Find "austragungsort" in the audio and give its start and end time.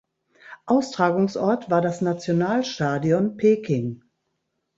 0.65-1.69